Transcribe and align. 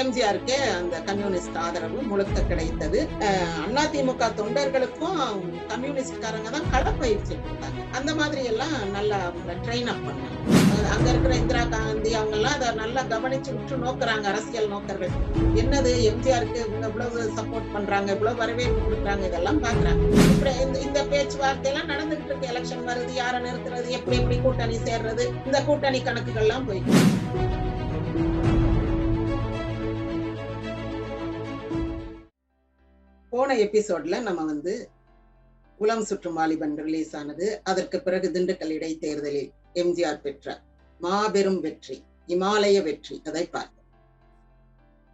எம்ஜிஆருக்கு 0.00 0.56
அந்த 0.76 0.96
கம்யூனிஸ்ட் 1.08 1.58
ஆதரவு 1.64 1.98
முழுக்க 2.10 2.40
கிடைத்தது. 2.48 3.00
அண்ணா 3.64 3.82
திமுக 3.92 4.28
தொண்டர்களுக்கும் 4.38 5.20
கம்யூனிஸ்ட்காரங்க 5.72 6.48
தான் 6.54 6.66
களப்பயிற்சி 6.72 7.34
கொடுத்தாங்க. 7.44 7.82
அந்த 7.98 8.10
மாதிரி 8.20 8.42
எல்லாம் 8.52 8.74
நல்லா 8.96 9.18
ட்ரெயின் 9.66 9.90
அப் 9.92 10.02
பண்ணாங்க. 10.06 10.34
அங்க 10.94 11.06
இருக்கிற 11.12 11.34
இந்திரா 11.42 11.62
காந்தி 11.74 12.10
அவங்க 12.18 12.36
எல்லாம் 12.38 12.56
அதை 12.58 12.68
நல்லா 12.80 13.02
கவனிச்சு 13.12 13.50
விட்டு 13.54 13.76
நோக்குறாங்க 13.84 14.26
அரசியல் 14.32 14.68
நோக்கர்கள். 14.74 15.14
என்னது 15.62 15.92
எம்ஜிஆருக்கு 16.10 16.58
இவங்க 16.64 16.86
இவ்வளவு 16.90 17.22
சப்போர்ட் 17.38 17.72
பண்றாங்க 17.76 18.10
இவ்வளவு 18.16 18.40
வரவேற்பு 18.42 18.80
கொடுக்குறாங்க 18.86 19.24
இதெல்லாம் 19.30 19.62
பாக்குறாங்க. 19.66 20.02
அப்புறம் 20.32 20.60
இந்த 20.64 20.76
இந்த 20.88 21.00
பேச்சுவார்த்தை 21.12 21.70
எல்லாம் 21.72 21.90
நடந்துகிட்டு 21.92 22.30
இருக்கு. 22.32 22.50
எலெக்ஷன் 22.54 22.86
வருது 22.90 23.14
யாரை 23.22 23.40
நிறுத்துறது 23.46 23.88
எப்படி 24.00 24.18
எப்படி 24.22 24.38
கூட்டணி 24.46 24.78
சேர்றது 24.90 25.26
இந்த 25.46 25.60
கூட்டணி 25.70 26.00
கணக்குகள் 26.10 26.46
எல்லாம் 26.48 26.68
போயிட்டு 26.70 26.92
போன 33.36 33.54
எபிசோட்ல 33.64 34.16
நம்ம 34.28 34.44
வந்து 34.52 34.74
உலம் 35.78 36.04
சுற்றும் 36.08 36.36
வாலிபன் 36.40 36.76
ரிலீஸ் 36.86 37.10
ஆனது. 37.20 37.46
அதற்கு 37.70 37.96
பிறகு 38.06 38.26
திண்டுக்கல் 38.34 38.72
இடைத்தேர்தலில் 38.76 39.50
எம்ஜிஆர் 39.82 40.22
பெற்ற 40.26 40.46
மாபெரும் 41.00 41.60
வெற்றி 41.64 41.96
இமாலய 42.34 42.76
வெற்றி 42.86 43.16
அதை 43.28 43.42
பார்த்தோம். 43.56 43.88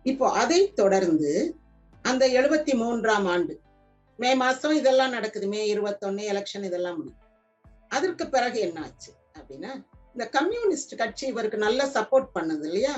இப்போ 0.06 0.26
அதை 0.42 0.60
தொடர்ந்து 0.80 1.32
அந்த 2.04 2.24
எழுபத்தி 2.38 2.72
மூன்றாம் 2.82 3.26
ஆண்டு 3.34 3.54
மே 4.18 4.30
மாசம் 4.42 4.76
இதெல்லாம் 4.80 5.14
நடக்குது. 5.16 5.46
மே 5.54 5.60
இருபத்தொன்னு 5.72 6.22
எலெக்ஷன் 6.32 6.66
இதெல்லாம் 6.68 6.96
முடியும் 6.98 7.20
அதற்கு 7.96 8.24
பிறகு 8.34 8.58
என்ன 8.66 8.78
ஆச்சு 8.86 9.10
அப்படின்னா 9.38 9.70
இந்த 10.14 10.24
கம்யூனிஸ்ட் 10.38 10.94
கட்சி 11.02 11.24
இவருக்கு 11.32 11.58
நல்லா 11.66 11.84
சப்போர்ட் 11.96 12.28
பண்ணுது 12.36 12.66
இல்லையா? 12.70 12.94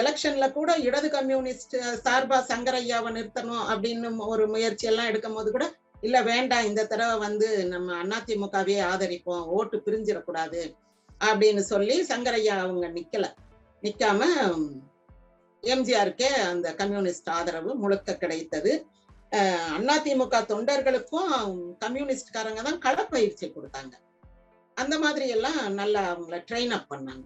எலெக்ஷன்ல 0.00 0.46
கூட 0.52 0.70
இடது 0.86 1.08
கம்யூனிஸ்ட் 1.16 1.76
சார்பா 2.04 2.38
சங்கரையாவை 2.50 3.10
நிறுத்தணும் 3.16 3.64
அப்படின்னு 3.72 4.10
ஒரு 4.32 4.44
முயற்சி 4.54 4.86
எல்லாம் 4.90 5.10
எடுக்கும் 5.10 5.36
போது 5.38 5.50
கூட 5.56 5.66
இல்ல 6.06 6.18
வேண்டாம் 6.28 6.68
இந்த 6.68 6.82
தடவை 6.92 7.16
வந்து 7.26 7.48
நம்ம 7.72 7.96
அதிமுகவே 8.18 8.76
ஆதரிப்போம் 8.92 9.44
ஓட்டு 9.56 9.76
பிரிஞ்சிடக்கூடாது 9.86 10.62
அப்படின்னு 11.20 11.62
சொல்லி 11.72 11.96
சங்கரையா 12.08 12.54
அவங்க 12.62 12.86
நிக்கல. 12.96 13.26
நிக்காம 13.82 14.22
எம்ஜிஆருக்கே 15.62 16.30
அந்த 16.52 16.68
கம்யூனிஸ்ட் 16.80 17.30
ஆதரவு 17.36 17.70
முழுக்க 17.82 18.16
கிடைத்தது. 18.22 18.72
அதிமுக 19.94 20.38
தொண்டர்களுக்கும் 20.50 21.30
கம்யூனிஸ்ட்காரங்க 21.84 22.62
தான் 22.68 22.82
களப்பயிற்சி 22.86 23.46
கொடுத்தாங்க. 23.48 23.94
அந்த 24.76 24.94
மாதிரி 25.04 25.26
எல்லாம் 25.36 25.60
நல்லா 25.80 26.02
அவங்கள 26.12 26.38
ட்ரெயின் 26.48 26.74
அப் 26.76 26.90
பண்ணாங்க. 26.92 27.24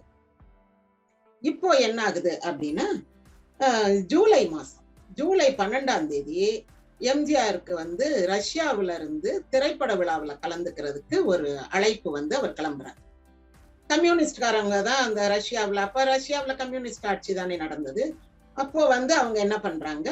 இப்போ 1.42 1.68
என்ன 1.86 1.98
ஆகுது 2.08 2.32
அப்படின்னா 2.48 2.86
ஜூலை 4.12 4.42
மாசம் 4.54 4.84
ஜூலை 5.18 5.48
பன்னெண்டாம் 5.60 6.08
தேதி 6.12 6.40
எம்ஜிஆருக்கு 7.00 7.72
வந்து 7.82 8.06
ரஷ்யாவில 8.32 8.94
இருந்து 8.98 9.30
திரைப்பட 9.52 9.92
விழாவில் 10.00 10.40
கலந்துக்கிறதுக்கு 10.44 11.16
ஒரு 11.32 11.48
அழைப்பு 11.76 12.08
வந்து 12.18 12.34
அவர் 12.38 12.56
கிளம்புறாரு. 12.58 13.00
கம்யூனிஸ்ட்காரங்க 13.90 14.76
தான் 14.88 15.02
அந்த 15.06 15.20
ரஷ்யாவில் 15.34 15.80
அப்ப 15.86 16.04
ரஷ்யாவில் 16.12 16.60
கம்யூனிஸ்ட் 16.62 17.06
ஆட்சி 17.10 17.32
தானே 17.40 17.56
நடந்தது. 17.64 18.04
அப்போ 18.56 18.80
வந்து 18.94 19.12
அவங்க 19.20 19.38
என்ன 19.46 19.56
பண்றாங்க 19.66 20.08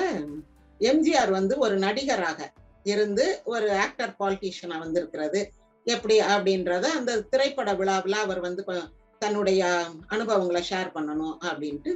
எம்ஜிஆர் 0.81 1.33
வந்து 1.39 1.57
ஒரு 1.65 1.77
நடிகராக 1.87 2.51
இருந்து 2.87 3.27
ஒரு 3.55 3.69
ஆக்டர் 3.85 4.15
பாலிட்டிஷியனா 4.21 4.79
வந்திருக்கிறது. 4.85 5.41
எப்படி 5.87 6.17
அப்படின்றத 6.35 6.85
அந்த 6.99 7.13
திரைப்பட 7.33 7.71
விழாவில் 7.81 8.19
அவர் 8.25 8.41
வந்து 8.49 8.63
தன்னுடைய 9.23 9.63
அனுபவங்களை 10.15 10.63
ஷேர் 10.71 10.95
பண்ணணும் 10.97 11.37
அப்படின்ட்டு 11.49 11.93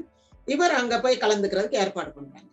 இவர் 0.55 0.75
அங்க 0.81 0.95
போய் 1.05 1.23
கலந்துக்கிறதுக்கு 1.23 1.81
ஏற்பாடு 1.83 2.11
பண்றாங்க. 2.17 2.51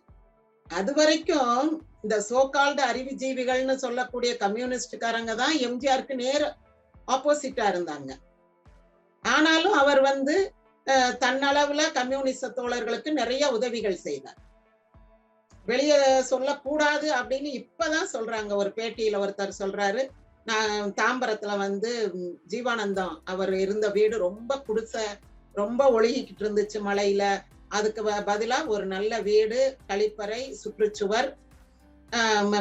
அது 0.68 0.92
வரைக்கும் 0.98 1.68
இந்த 2.04 2.16
சோகால்டு 2.28 2.82
அறிவுஜீவிகள்னு 2.90 3.76
சொல்லக்கூடிய 3.84 4.32
கம்யூனிஸ்டுக்காரங்க 4.44 5.34
தான் 5.42 5.54
எம்ஜிஆருக்கு 5.66 6.14
நேர 6.24 6.42
ஆப்போசிட்டா 7.14 7.66
இருந்தாங்க. 7.72 8.10
ஆனாலும் 9.24 9.76
அவர் 9.82 10.00
வந்து 10.10 10.34
தன்னளவுல 11.22 11.84
கம்யூனிஸ்ட 11.98 12.48
தோழர்களுக்கு 12.58 13.10
நிறைய 13.20 13.44
உதவிகள் 13.56 14.04
செய்தார். 14.06 14.40
வெளியே 15.70 15.98
சொல்லக்கூடாது 16.32 17.08
அப்படின்னு 17.18 17.50
இப்பதான் 17.60 18.12
சொல்றாங்க. 18.12 18.52
ஒரு 18.62 18.70
பேட்டியில 18.76 19.20
ஒருத்தர் 19.24 19.60
சொல்றாரு 19.62 20.02
நான் 20.50 20.92
தாம்பரத்துல 21.00 21.52
வந்து 21.64 21.90
ஜீவானந்தம் 22.52 23.14
அவர் 23.32 23.52
இருந்த 23.64 23.86
வீடு 23.96 24.16
ரொம்ப 24.26 24.58
குடிச 24.68 24.94
ரொம்ப 25.60 25.82
ஒழுகிக்கிட்டு 25.96 26.44
இருந்துச்சு 26.44 26.78
மலையில. 26.88 27.22
அதுக்கு 27.76 28.02
பதிலா 28.30 28.58
ஒரு 28.74 28.84
நல்ல 28.94 29.12
வீடு 29.28 29.60
கழிப்பறை 29.90 30.40
சுற்றுச்சுவர் 30.62 31.28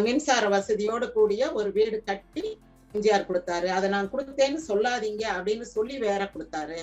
மின்சார 0.05 0.45
வசதியோடு 0.55 1.07
கூடிய 1.17 1.41
ஒரு 1.59 1.69
வீடு 1.77 1.97
கட்டி 2.09 2.45
எம்ஜிஆர் 2.93 3.27
கொடுத்தாரு. 3.29 3.67
அதை 3.77 3.87
நான் 3.95 4.11
கொடுத்தேன்னு 4.13 4.61
சொல்லாதீங்க 4.69 5.23
அப்படின்னு 5.35 5.65
சொல்லி 5.75 5.95
வேற 6.07 6.21
கொடுத்தாரு. 6.33 6.79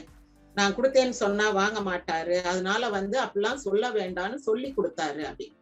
நான் 0.57 0.77
கொடுத்தேன்னு 0.77 1.17
சொன்னா 1.25 1.47
வாங்க 1.61 1.81
மாட்டாரு. 1.91 2.37
அதனால 2.51 2.91
வந்து 2.99 3.19
அப்படிலாம் 3.25 3.65
சொல்ல 3.67 3.85
வேண்டாம்னு 3.99 4.39
சொல்லி 4.49 4.71
கொடுத்தாரு 4.79 5.23
அப்படின்னு 5.31 5.59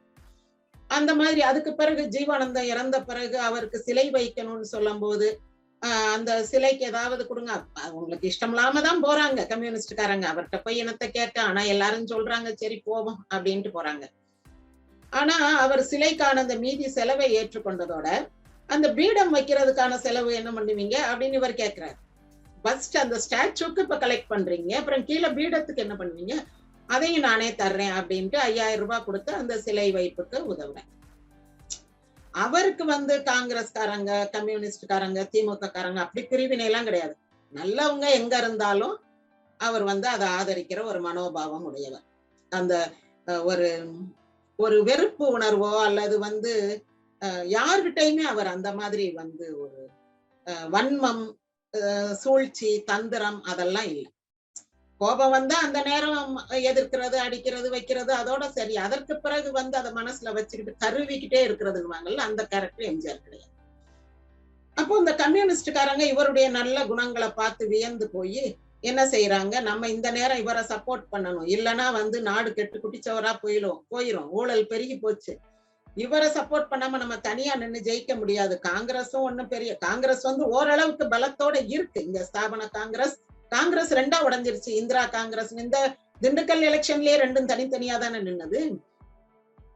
அந்த 0.96 1.10
மாதிரி 1.20 1.40
அதுக்கு 1.50 1.70
பிறகு 1.80 2.02
ஜீவானந்தம் 2.14 2.68
இறந்த 2.72 2.96
பிறகு 3.08 3.36
அவருக்கு 3.48 3.78
சிலை 3.86 4.06
வைக்கணும்னு 4.16 4.66
சொல்லும் 4.74 5.02
போது 5.04 5.28
அந்த 6.14 6.30
சிலைக்கு 6.48 6.84
ஏதாவது 6.88 7.22
கொடுங்க. 7.28 7.52
அவங்களுக்கு 7.84 8.28
இஷ்டம் 8.30 8.54
இல்லாம 8.54 8.80
தான் 8.86 9.00
போறாங்க 9.04 9.46
கம்யூனிஸ்ட்காரங்க 9.52 10.26
அவர்கிட்ட 10.32 10.58
போய் 10.64 10.80
இனத்தை 10.82 11.06
கேட்க 11.18 11.36
ஆனா 11.50 11.62
எல்லாரும் 11.74 12.10
சொல்றாங்க 12.12 12.50
சரி 12.62 12.76
போவோம் 12.88 13.18
அப்படின்ட்டு 13.34 13.70
போறாங்க. 13.76 14.04
ஆனா 15.20 15.36
அவர் 15.64 15.82
சிலைக்கான 15.92 16.42
அந்த 16.44 16.56
மீதி 16.64 16.86
செலவை 16.98 17.28
ஏற்றுக்கொண்டதோட 17.38 18.08
அந்த 18.68 18.86
பீடம் 18.98 19.34
வைக்கிறதுக்கான 19.36 19.96
செலவு 20.06 20.30
என்ன 20.40 20.50
பண்ணுவீங்க 20.56 20.96
அப்படின்னு 21.10 21.38
இவர் 21.40 21.60
கேட்கிறார் 21.62 21.96
ஃபர்ஸ்ட் 22.64 22.96
அந்த 23.02 23.16
ஸ்டாச்சுக்கு 23.24 23.84
இப்ப 23.84 23.96
கலெக்ட் 24.04 24.32
பண்றீங்க. 24.32 24.72
அப்புறம் 24.80 25.04
கீழே 25.08 25.28
பீடத்துக்கு 25.38 25.84
என்ன 25.86 25.94
பண்ணுவீங்க? 26.00 26.34
அதையும் 26.94 27.26
நானே 27.28 27.48
தர்றேன் 27.62 27.94
அப்படின்ட்டு 27.98 28.38
ஐயாயிரம் 28.48 28.82
ரூபாய் 28.84 29.06
கொடுத்து 29.08 29.32
அந்த 29.40 29.54
சிலை 29.66 29.88
வைப்புக்கு 29.96 30.38
உதவுறேன். 30.52 30.88
அவருக்கு 32.34 32.84
வந்து 32.94 33.14
காங்கிரஸ்காரங்க 33.30 34.12
கம்யூனிஸ்ட்காரங்க 34.34 35.20
திமுக 35.32 35.70
காரங்க 35.76 36.00
அப்படி 36.04 36.22
பிரிவினை 36.32 36.66
எல்லாம் 36.70 36.88
கிடையாது. 36.88 37.14
நல்லவங்க 37.52 38.06
எங்க 38.18 38.34
இருந்தாலும் 38.42 38.96
அவர் 39.60 39.84
வந்து 39.90 40.06
அதை 40.14 40.26
ஆதரிக்கிற 40.38 40.80
ஒரு 40.90 41.00
மனோபாவம் 41.06 41.66
உடையவர். 41.70 42.06
அந்த 42.52 42.74
ஒரு 43.50 43.68
ஒரு 44.58 44.76
வெறுப்பு 44.88 45.24
உணர்வோ 45.36 45.72
அல்லது 45.88 46.16
வந்து 46.28 46.52
யார்கிட்டையுமே 47.56 48.24
அவர் 48.32 48.48
அந்த 48.54 48.68
மாதிரி 48.78 49.06
வந்து 49.20 49.46
ஒரு 49.64 49.80
வன்மம் 50.74 51.24
சூழ்ச்சி 52.22 52.70
தந்திரம் 52.90 53.38
அதெல்லாம் 53.52 53.88
இல்லை. 53.92 54.10
கோபம் 55.00 55.34
வந்தா 55.34 55.56
அந்த 55.66 55.78
நேரம் 55.82 56.34
எதிர்க்கிறது 56.70 57.16
அடிக்கிறது 57.26 57.68
வைக்கிறது 57.74 58.12
அதோட 58.14 58.44
சரி. 58.56 58.74
அதற்கு 58.86 59.14
பிறகு 59.24 59.50
வந்து 59.52 59.76
அதை 59.80 59.90
மனசுல 60.00 60.32
வச்சுக்கிட்டு 60.38 60.80
கருவிக்கிட்டே 60.84 61.40
இருக்கிறதுவாங்கல்ல 61.48 62.26
அந்த 62.30 62.42
கேரக்டர் 62.52 62.88
எம்ஜிஆர் 62.90 63.24
கிடையாது. 63.26 63.52
அப்போ 64.76 64.94
இந்த 64.98 65.12
கம்யூனிஸ்டுக்காரங்க 65.22 66.04
இவருடைய 66.12 66.48
நல்ல 66.48 66.86
குணங்களை 66.90 67.28
பார்த்து 67.30 67.64
வியந்து 67.68 68.08
போய் 68.10 68.44
என்ன 68.80 69.00
செய்யறாங்க 69.04 69.54
நம்ம 69.60 69.88
இந்த 69.94 70.08
நேரம் 70.10 70.38
இவரை 70.38 70.62
சப்போர்ட் 70.72 71.06
பண்ணணும். 71.12 71.48
இல்லைன்னா 71.54 71.86
வந்து 71.92 72.18
நாடு 72.28 72.50
கெட்டு 72.58 72.78
குட்டிச்சவரா 72.82 73.32
போயிடும் 73.42 73.80
போயிரும். 73.94 74.28
ஊழல் 74.30 74.66
பெருகி 74.66 74.98
போச்சு. 74.98 75.32
இவரை 75.96 76.28
சப்போர்ட் 76.28 76.70
பண்ணாம 76.72 76.98
நம்ம 77.02 77.16
தனியா 77.28 77.54
நின்று 77.54 77.80
ஜெயிக்க 77.88 78.12
முடியாது. 78.18 78.54
காங்கிரஸும் 78.68 79.26
ஒண்ணும் 79.28 79.50
பெரிய 79.54 79.72
காங்கிரஸ் 79.86 80.24
வந்து 80.28 80.44
ஓரளவுக்கு 80.56 81.06
பலத்தோட 81.14 81.56
இருக்கு. 81.76 82.04
இங்க 82.04 82.20
ஸ்தாபன 82.28 82.68
காங்கிரஸ் 82.78 83.16
காங்கிரஸ் 83.54 83.92
ரெண்டா 84.00 84.18
உடஞ்சிருச்சு. 84.26 84.70
இந்திரா 84.80 85.02
காங்கிரஸ். 85.16 85.52
இந்த 85.64 85.78
திண்டுக்கல் 86.24 86.62
எலெக்ஷன்லயே 86.70 87.16
ரெண்டும் 87.24 87.50
தனித்தனியா 87.52 87.96
தானே 88.04 88.18
நின்னது? 88.28 88.60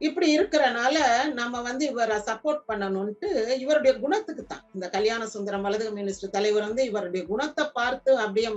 இப்படி 0.07 0.27
இருக்கிறனால 0.37 0.95
நம்ம 1.39 1.61
வந்து 1.67 1.83
இவரை 1.91 2.17
சப்போர்ட் 2.29 2.63
பண்ணணும்ட்டு 2.69 3.27
இவருடைய 3.63 3.93
குணத்துக்கு 4.03 4.43
தான். 4.45 4.63
இந்த 4.75 4.85
கல்யாண 4.95 5.21
சுந்தரம் 5.33 5.65
வலது 5.67 5.85
கம்யூனிஸ்ட் 5.87 6.33
தலைவர் 6.35 6.67
வந்து 6.67 6.83
இவருடைய 6.89 7.23
குணத்தை 7.31 7.65
பார்த்து 7.77 8.11
அப்படியே 8.23 8.49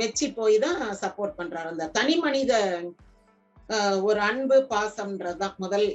மெச்சி 0.00 0.26
போய் 0.38 0.56
தான் 0.64 0.80
சப்போர்ட் 1.02 1.38
பண்றாரு. 1.40 1.68
அந்த 1.74 1.88
தனி 1.98 2.14
மனித 2.24 2.52
ஒரு 4.08 4.20
அன்பு 4.28 4.56
பாசம்ன்றதுதான் 4.72 5.56
முதல் 5.64 5.88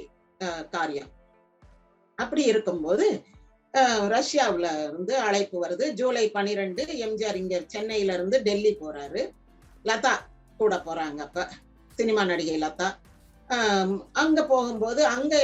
காரியம். 0.74 1.10
அப்படி 2.18 2.42
இருக்கும்போது 2.52 3.06
ரஷ்யாவில் 4.14 4.68
இருந்து 4.84 5.14
அழைப்பு 5.26 5.56
வருது. 5.64 5.84
ஜூலை 5.92 6.24
பனிரெண்டு 6.36 6.82
எம்ஜிஆர் 7.06 7.38
இங்க 7.42 7.56
சென்னையில 7.66 8.14
இருந்து 8.18 8.38
டெல்லி 8.42 8.72
போறாரு. 8.80 9.22
லதா 9.84 10.14
கூட 10.60 10.76
போறாங்க 10.86 11.20
அப்ப. 11.26 11.46
சினிமா 11.98 12.24
நடிகை 12.24 12.58
லதா. 12.64 12.88
அங்க 14.22 14.40
போகும்போது 14.52 15.00
அங்க 15.14 15.34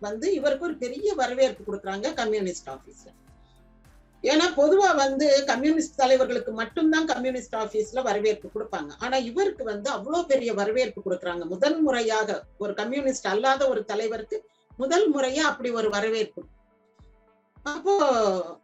வந்து 0.00 0.26
இவருக்கு 0.38 0.66
ஒரு 0.68 0.76
பெரிய 0.84 1.08
வரவேற்பு 1.14 1.62
கொடுக்குறாங்க 1.66 2.12
கம்யூனிஸ்ட் 2.20 2.70
ஆபீஸ்ல. 2.74 3.10
ஏன்னா 4.24 4.46
பொதுவா 4.60 4.90
வந்து 4.96 5.26
கம்யூனிஸ்ட் 5.50 6.00
தலைவர்களுக்கு 6.02 6.52
மட்டும்தான் 6.60 7.06
கம்யூனிஸ்ட் 7.10 7.56
ஆபீஸ்ல 7.62 8.02
வரவேற்பு 8.02 8.46
கொடுப்பாங்க. 8.54 8.90
ஆனா 8.98 9.16
இவருக்கு 9.30 9.64
வந்து 9.64 9.90
அவ்வளோ 9.90 10.20
பெரிய 10.32 10.52
வரவேற்பு 10.60 11.00
கொடுக்குறாங்க. 11.06 11.44
முதல் 11.54 11.78
முறையாக 11.86 12.38
ஒரு 12.58 12.74
கம்யூனிஸ்ட் 12.74 13.30
அல்லாத 13.32 13.68
ஒரு 13.68 13.82
தலைவருக்கு 13.84 14.38
முதல் 14.82 15.06
முறையா 15.14 15.42
அப்படி 15.50 15.70
ஒரு 15.80 15.88
வரவேற்பு 15.96 16.42
அப்போ 17.64 17.94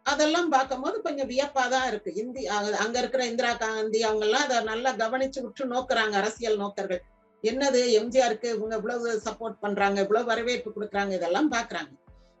அதெல்லாம் 0.03 0.49
பார்க்கும்போது 0.49 1.01
கொஞ்சம் 1.01 1.29
வியப்பா 1.29 1.63
தான் 1.69 1.87
இருக்கு. 1.87 2.13
இந்தி 2.13 2.47
அங்க- 2.47 2.99
இருக்கிற 2.99 3.25
இந்திரா 3.25 3.53
காந்தி 3.53 4.03
அவங்க 4.03 4.25
எல்லாம் 4.25 4.41
அதை 4.41 4.63
நல்லா 4.63 4.91
கவனிச்சு 4.91 5.39
விட்டு 5.41 5.65
நோக்குறாங்க 5.67 6.15
அரசியல் 6.21 6.57
நோக்கர்கள். 6.57 7.01
என்னது 7.43 7.79
எம்ஜிஆருக்கு 7.99 8.49
இவங்க 8.55 8.75
இவ்வளவு 8.75 9.21
சப்போர்ட் 9.25 9.55
பண்றாங்க 9.59 10.01
இவ்வளவு 10.01 10.25
வரவேற்பு 10.25 10.69
கொடுக்குறாங்க 10.69 11.11
இதெல்லாம் 11.11 11.51
பாக்குறாங்க 11.51 11.91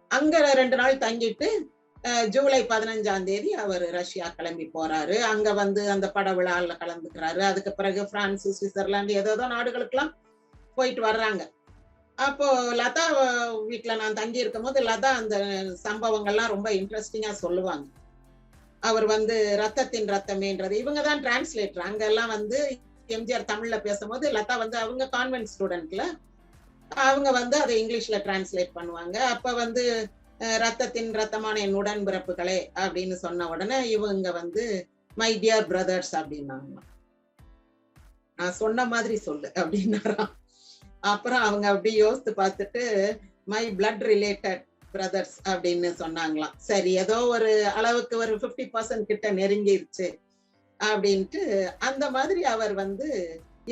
அங்க 0.07 0.53
ரெண்டு 0.53 0.75
நாள் 0.75 0.97
தங்கிட்டு 0.97 1.47
ஜூலை 2.27 2.63
பதினஞ்சாம் 2.63 3.23
தேதி 3.23 3.53
அவர் 3.53 3.89
ரஷ்யா 3.89 4.29
கிளம்பி 4.29 4.69
போறாரு. 4.73 5.19
அங்க 5.19 5.53
வந்து 5.53 5.89
அந்த 5.89 6.11
பட 6.11 6.31
விழால 6.31 6.73
கலந்துக்கிறாரு. 6.83 7.39
அதுக்கு 7.39 7.71
பிறகு 7.73 8.09
பிரான்ஸ் 8.09 8.47
சுவிட்சர்லாந்து 8.47 9.09
ஏதோ 9.09 9.35
நாடுகளுக்கெல்லாம் 9.35 10.13
போயிட்டு 10.75 11.01
வர்றாங்க. 11.01 11.41
அப்போ 12.25 12.47
லதா 12.79 13.03
வீட்டில் 13.69 13.99
நான் 14.01 14.17
தங்கி 14.19 14.41
இருக்கும் 14.43 14.65
போது 14.67 14.79
லதா 14.89 15.11
அந்த 15.21 15.35
சம்பவங்கள்லாம் 15.87 16.53
ரொம்ப 16.53 16.69
இன்ட்ரெஸ்டிங்கா 16.79 17.31
சொல்லுவாங்க. 17.43 17.85
அவர் 18.89 19.05
வந்து 19.13 19.35
ரத்தத்தின் 19.61 20.11
ரத்தமேன்றது. 20.15 20.75
இவங்க 20.83 21.01
தான் 21.07 21.21
டிரான்ஸ்லேட்டர் 21.25 21.85
அங்கெல்லாம் 21.87 22.33
வந்து 22.35 22.59
எம்ஜிஆர் 23.17 23.49
தமிழ்ல 23.51 23.77
பேசும்போது 23.87 24.25
லதா 24.37 24.55
வந்து 24.63 24.77
அவங்க 24.83 25.07
கான்வென்ட் 25.17 25.51
ஸ்டூடெண்ட்ல 25.53 26.03
அவங்க 27.07 27.29
வந்து 27.39 27.55
அதை 27.63 27.73
இங்கிலீஷ்ல 27.81 28.17
டிரான்ஸ்லேட் 28.25 28.75
பண்ணுவாங்க. 28.77 29.17
அப்ப 29.33 29.53
வந்து 29.61 29.83
ரத்தத்தின் 30.63 31.11
ரத்தமான 31.19 31.59
என் 31.65 31.79
உடன்பிறப்புகளே 31.81 32.59
அப்படின்னு 32.83 33.15
சொன்ன 33.25 33.47
உடனே 33.53 33.77
இவங்க 33.95 34.27
வந்து 34.41 34.63
மை 35.21 35.31
டியர் 35.43 35.67
பிரதர்ஸ் 35.71 36.13
அப்படின்னாங்க 36.19 36.77
நான் 38.37 38.59
சொன்ன 38.61 38.85
மாதிரி 38.93 39.15
சொல்லு 39.27 39.47
அப்படின்னாராம். 39.61 40.31
அப்புறம் 41.03 41.43
அவங்க 41.47 41.67
அப்படி 41.73 41.91
யோசித்து 41.95 42.31
பார்த்துட்டு 42.41 42.83
மை 43.51 43.63
பிளட் 43.79 44.03
ரிலேட்டட் 44.11 44.63
பிரதர்ஸ் 44.93 45.35
அப்படின்னு 45.51 45.89
சொன்னாங்களாம். 46.01 46.55
சரி 46.69 46.91
ஏதோ 47.03 47.17
ஒரு 47.35 47.51
அளவுக்கு 47.79 48.15
ஒரு 48.23 48.33
50% 48.43 48.67
பர்சன்ட் 48.73 49.09
கிட்ட 49.11 49.27
நெருங்கிருச்சு 49.39 50.07
அப்படின்ட்டு 50.79 51.41
அந்த 51.89 52.05
மாதிரி 52.15 52.41
அவர் 52.53 52.73
வந்து 52.83 53.07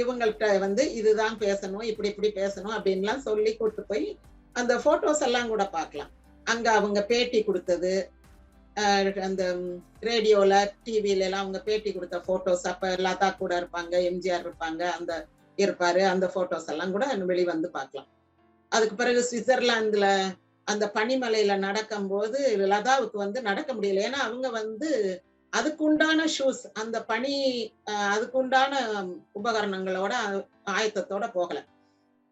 இவங்கள்ட்ட 0.01 0.47
வந்து 0.65 0.83
இதுதான் 0.99 1.35
பேசணும் 1.45 1.85
இப்படி 1.91 2.09
இப்படி 2.11 2.29
பேசணும் 2.41 2.75
அப்படின்லாம் 2.77 3.25
சொல்லி 3.27 3.51
கூட்டு 3.55 3.83
போய் 3.89 4.07
அந்த 4.55 4.73
போட்டோஸ் 4.85 5.25
எல்லாம் 5.27 5.51
கூட 5.53 5.63
பார்க்கலாம். 5.77 6.11
அங்க 6.45 6.67
அவங்க 6.79 6.99
பேட்டி 7.11 7.39
கொடுத்தது 7.43 7.93
அந்த 9.27 9.43
ரேடியோல 10.07 10.53
டிவில 10.85 11.25
எல்லாம் 11.27 11.43
அவங்க 11.43 11.59
பேட்டி 11.67 11.89
கொடுத்த 11.93 12.17
போட்டோஸ் 12.27 12.65
அப்ப 12.71 12.91
லதா 13.05 13.29
கூட 13.41 13.53
இருப்பாங்க 13.61 13.93
எம்ஜிஆர் 14.09 14.45
இருப்பாங்க 14.45 14.81
அந்த 14.97 15.13
இருப்பாரு 15.59 16.01
அந்த 16.09 16.25
போட்டோஸ் 16.35 16.67
எல்லாம் 16.67 16.91
கூட 16.91 17.05
வெளிவந்து 17.25 17.69
பார்க்கலாம். 17.69 18.09
அதுக்கு 18.71 18.95
பிறகு 18.95 19.21
சுவிட்சர்லாந்துல 19.21 20.07
அந்த 20.67 20.85
பனிமலையில 20.95 21.57
நடக்கும்போது 21.59 22.39
லதாவுக்கு 22.67 23.17
வந்து 23.17 23.41
நடக்க 23.41 23.73
முடியல. 23.73 24.05
ஏன்னா 24.07 24.19
அவங்க 24.19 24.47
வந்து 24.57 24.89
அதுக்குண்டான 25.53 26.25
ஷூஸ் 26.35 26.63
அந்த 26.73 26.97
பனி 27.03 27.33
அஹ், 27.85 28.09
அதுக்குண்டான 28.15 28.73
உபகரணங்களோட 29.35 30.13
ஆயத்தத்தோட 30.69 31.31
போகல. 31.33 31.59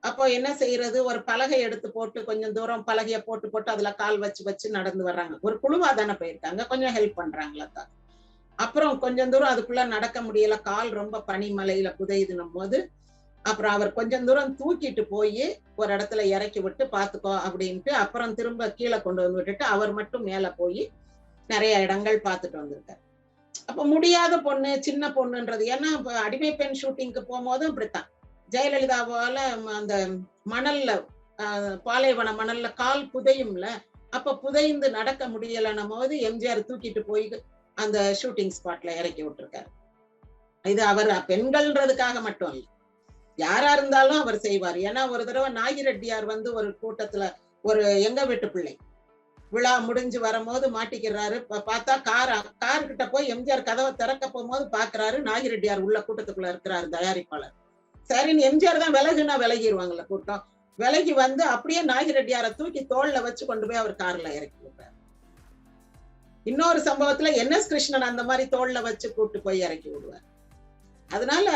அப்போ 0.03 0.23
என்ன 0.29 0.55
செய்யறது? 0.55 1.05
ஒரு 1.05 1.23
பலகை 1.23 1.59
எடுத்து 1.61 1.91
போட்டு 1.91 2.23
கொஞ்சம் 2.23 2.53
தூரம் 2.53 2.85
பலகைய 2.87 3.19
போட்டு 3.19 3.49
போட்டு 3.49 3.71
அதுல 3.71 3.93
கால் 3.93 4.17
வச்சு 4.17 4.43
வச்சு 4.43 4.67
நடந்து 4.69 5.03
வர்றாங்க. 5.03 5.35
ஒரு 5.41 5.59
குழுவா 5.63 5.89
தானே 5.95 6.13
போயிருக்காங்க. 6.13 6.67
கொஞ்சம் 6.67 6.95
ஹெல்ப் 6.95 7.15
பண்றாங்க 7.15 7.57
லதா. 7.59 7.83
அப்புறம் 8.59 8.99
கொஞ்சம் 8.99 9.29
தூரம் 9.29 9.53
அதுக்குள்ள 9.53 9.85
நடக்க 9.87 10.21
முடியல. 10.21 10.55
கால் 10.61 10.91
ரொம்ப 10.91 11.23
பனிமலையில 11.27 11.89
புதையுதுன்னும் 11.99 12.53
போது 12.53 12.77
அப்புறம் 13.49 13.73
அவர் 13.77 13.97
கொஞ்சம் 13.97 14.25
தூரம் 14.27 14.53
தூக்கிட்டு 14.59 15.03
போய் 15.11 15.45
ஒரு 15.79 15.89
இடத்துல 15.95 16.21
இறக்கி 16.35 16.59
விட்டு 16.65 16.83
பார்த்துக்கோ 16.95 17.33
அப்படின்ட்டு 17.47 17.91
அப்புறம் 18.03 18.35
திரும்ப 18.39 18.69
கீழே 18.77 18.97
கொண்டு 19.05 19.23
வந்து 19.23 19.39
விட்டுட்டு 19.39 19.65
அவர் 19.73 19.91
மட்டும் 19.99 20.25
மேல 20.29 20.51
போய் 20.61 20.81
நிறைய 21.49 21.73
இடங்கள் 21.85 22.17
பார்த்துட்டு 22.27 22.59
வந்திருக்காரு. 22.61 23.01
அப்ப 23.69 23.81
முடியாத 23.93 24.33
பொண்ணு 24.47 24.71
சின்ன 24.87 25.09
பொண்ணுன்றது. 25.17 25.63
ஏன்னா 25.73 25.89
அடிமை 26.25 26.51
பெண் 26.61 26.79
ஷூட்டிங்க்கு 26.81 27.21
போகும்போதும் 27.29 27.69
இப்படித்தான் 27.71 28.07
ஜெயலலிதாவால 28.49 29.37
அந்த 29.79 29.93
மணல்ல 30.53 30.91
பாலைவன 31.87 32.29
மணல்ல 32.39 32.67
கால் 32.81 33.03
புதையும்ல 33.13 33.67
அப்ப 34.13 34.35
புதைந்து 34.43 34.87
நடக்க 34.97 35.23
முடியலன்னும் 35.33 35.91
போது 35.93 36.15
எம்ஜிஆர் 36.29 36.67
தூக்கிட்டு 36.69 37.01
போய் 37.09 37.25
அந்த 37.77 37.97
ஷூட்டிங் 38.21 38.55
ஸ்பாட்ல 38.57 38.91
இறக்கி 38.99 39.23
விட்டுருக்காரு. 39.23 39.69
இது 40.65 40.81
அவர் 40.91 41.11
பெண்கள்ன்றதுக்காக 41.31 42.21
மட்டும் 42.27 42.53
இல்லை 42.53 42.67
யாரா 43.37 43.71
இருந்தாலும் 43.77 44.19
அவர் 44.23 44.43
செய்வார். 44.45 44.77
ஏன்னா 44.89 45.01
ஒரு 45.13 45.23
தடவை 45.25 45.49
நாகிரெட்டியார் 45.61 46.25
வந்து 46.33 46.49
ஒரு 46.53 46.69
கூட்டத்துல 46.83 47.23
ஒரு 47.69 47.83
எங்க 48.07 48.21
வீட்டு 48.25 48.47
பிள்ளை. 48.49 48.73
விழா 49.51 49.73
முடிஞ்சு 49.87 50.19
வரும்போது 50.19 50.65
மாட்டிக்கிறாரு. 50.77 51.37
பார்த்தா 51.69 51.93
கார் 52.09 52.31
கார் 52.63 52.87
கிட்ட 52.87 53.03
போய் 53.09 53.31
எம்ஜிஆர் 53.33 53.67
கதவை 53.69 53.91
திறக்க 54.01 54.23
போகும்போது 54.29 54.65
பாக்குறாரு. 54.77 55.17
நாகிரெட்டியார் 55.29 55.83
உள்ள 55.87 55.99
கூட்டத்துக்குள்ள 56.07 56.49
இருக்கிறாரு 56.53 56.87
தயாரிப்பாளர். 56.95 57.53
சரின்னு 58.09 58.47
எம்ஜிஆர் 58.49 58.83
தான் 58.83 58.95
விலகுனா 58.97 59.35
விலகிடுவாங்கல்ல 59.43 60.05
கூட்டம். 60.11 60.43
விலகி 60.79 61.13
வந்து 61.23 61.43
அப்படியே 61.53 61.81
நாகிரெட்டியாரை 61.83 62.49
தூக்கி 62.55 62.81
தோல்ல 62.93 63.21
வச்சு 63.21 63.43
கொண்டு 63.45 63.67
போய் 63.67 63.81
அவர் 63.83 63.99
கார்ல 64.01 64.27
இறக்கி 64.37 64.59
விட்டார். 64.63 64.93
இன்னொரு 66.45 66.79
சம்பவத்துல 66.79 67.31
என் 67.41 67.53
எஸ் 67.55 67.69
கிருஷ்ணன் 67.71 68.09
அந்த 68.09 68.23
மாதிரி 68.23 68.43
தோல்ல 68.49 68.81
வச்சு 68.81 69.07
கூட்டு 69.13 69.37
போய் 69.41 69.63
இறக்கி 69.65 69.89
விடுவார். 69.93 70.25
அதனால 71.11 71.47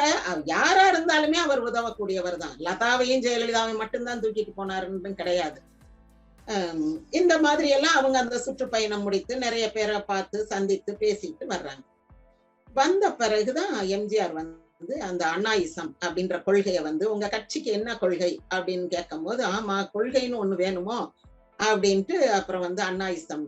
யாரா 0.52 0.84
இருந்தாலுமே 0.92 1.38
அவர் 1.46 1.62
உதவக்கூடியவர் 1.70 2.38
தான் 2.44 2.56
லதாவையும் 2.68 3.24
ஜெயலலிதாவையும் 3.26 3.82
மட்டும்தான் 3.84 4.22
தூக்கிட்டு 4.24 4.54
போனாருன்னு 4.60 5.12
கிடையாது. 5.22 5.60
இந்த 7.20 7.34
மாதிரி 7.46 7.68
எல்லாம் 7.76 7.98
அவங்க 8.00 8.18
அந்த 8.24 8.38
சுற்றுப்பயணம் 8.46 9.04
முடித்து 9.06 9.34
நிறைய 9.44 9.66
பேரை 9.76 10.00
பார்த்து 10.12 10.38
சந்தித்து 10.54 10.92
பேசிட்டு 11.04 11.44
வர்றாங்க. 11.54 11.84
வந்த 12.80 13.04
பிறகுதான் 13.22 13.74
எம்ஜிஆர் 13.96 14.34
வந்து 14.40 14.96
அந்த 15.08 15.24
அண்ணாயிசம் 15.36 15.92
அப்படின்ற 16.06 16.36
கொள்கையை 16.46 16.82
வந்து 16.90 17.06
உங்க 17.14 17.26
கட்சிக்கு 17.36 17.70
என்ன 17.78 17.90
கொள்கை? 18.04 18.32
அப்படின்னு 18.56 18.88
கேட்கும்போது 18.96 19.42
ஆமா 19.56 19.76
கொள்கைன்னு 19.96 20.42
ஒண்ணு 20.44 20.56
வேணுமோ? 20.64 21.00
அப்படின்ட்டு 21.60 22.16
அப்புறம் 22.38 22.66
வந்து 22.68 22.82
அண்ணாயிசம் 22.90 23.46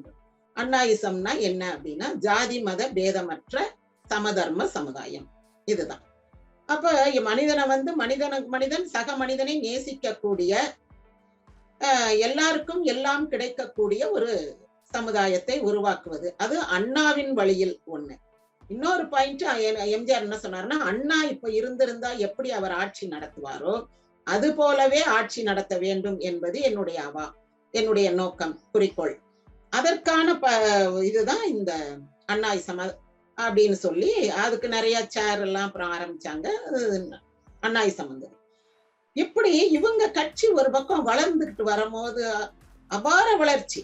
அண்ணாயிசம்னா 0.55 1.31
என்ன 1.49 1.63
அப்படின்னா 1.75 2.07
ஜாதி 2.25 2.57
மத 2.67 2.81
பேதமற்ற 2.97 3.61
சமதர்ம 4.05 4.65
சமுதாயம். 4.75 5.27
இதுதான். 5.67 6.03
அப்ப 6.69 6.91
மனிதனை 7.29 7.63
வந்து 7.73 7.91
மனிதன 8.01 8.39
மனிதன் 8.55 8.85
சக 8.93 9.15
மனிதனை 9.21 9.53
நேசிக்கக்கூடிய 9.67 10.53
எல்லாருக்கும் 12.25 12.83
எல்லாம் 12.93 13.23
கிடைக்கக்கூடிய 13.31 14.01
ஒரு 14.15 14.31
சமுதாயத்தை 14.91 15.55
உருவாக்குவது. 15.69 16.27
அது 16.43 16.55
அண்ணாவின் 16.77 17.33
வழியில் 17.39 17.75
ஒண்ணு. 17.95 18.15
இன்னொரு 18.69 19.03
பாயிண்ட் 19.13 19.43
எம்ஜிஆர் 19.95 20.25
என்ன 20.25 20.37
சொன்னாருன்னா 20.43 20.77
அண்ணா 20.91 21.17
இப்ப 21.33 21.49
இருந்திருந்தா 21.59 22.11
எப்படி 22.27 22.49
அவர் 22.59 22.75
ஆட்சி 22.81 23.05
நடத்துவாரோ 23.07 23.73
அது 24.27 24.47
போலவே 24.59 25.01
ஆட்சி 25.17 25.41
நடத்த 25.49 25.73
வேண்டும் 25.85 26.17
என்பது 26.29 26.57
என்னுடைய 26.69 26.99
அவா 27.09 27.25
என்னுடைய 27.73 28.07
நோக்கம் 28.19 28.55
குறிக்கோள். 28.73 29.15
அதற்கான 29.73 30.27
ப 30.43 30.47
இதுதான் 31.09 31.43
இந்த 31.55 31.71
அண்ணாய் 32.25 32.65
சம 32.67 32.85
அப்படின்னு 33.37 33.77
சொல்லி 33.85 34.11
அதுக்கு 34.43 34.67
நிறைய 34.75 34.97
சேர் 35.15 35.43
எல்லாம் 35.47 35.67
அப்புறம் 35.67 35.93
ஆரம்பிச்சாங்க 35.95 36.47
அண்ணாய் 37.67 37.97
சம்பந்தம் 37.99 38.37
இப்படி 39.15 39.51
இவங்க 39.77 40.03
கட்சி 40.17 40.45
ஒரு 40.59 40.69
பக்கம் 40.75 41.07
வளர்ந்துகிட்டு 41.09 41.63
வரும்போது 41.71 42.23
அபார 42.91 43.27
வளர்ச்சி. 43.41 43.81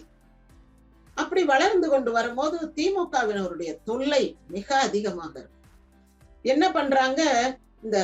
அப்படி 1.16 1.42
வளர்ந்து 1.44 1.86
கொண்டு 1.88 2.10
வரும்போது 2.16 2.56
திமுகவினருடைய 2.76 3.70
தொல்லை 3.88 4.22
மிக 4.54 4.68
அதிகமாக 4.86 5.32
இருக்கு. 5.40 5.58
என்ன 6.44 6.64
பண்றாங்க 6.76 7.20
இந்த 7.84 7.98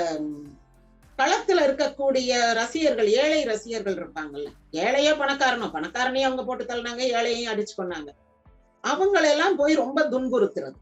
களத்துல 1.18 1.64
இருக்கக்கூடிய 1.66 2.30
ரசிகர்கள் 2.60 3.10
ஏழை 3.22 3.40
ரசிகர்கள் 3.50 3.98
இருப்பாங்கல்ல 4.00 4.48
ஏழையோ 4.84 5.12
பணக்காரனோ 5.20 5.68
பணக்காரனையும் 5.76 6.28
அவங்க 6.28 6.42
போட்டு 6.44 6.64
தள்ளினாங்க 6.64 7.04
ஏழையையும் 7.18 7.52
அடிச்சு 7.52 7.74
கொண்டாங்க 7.76 8.10
அவங்களெல்லாம் 8.84 9.56
போய் 9.60 9.80
ரொம்ப 9.84 10.00
துன்புறுத்துறது. 10.12 10.78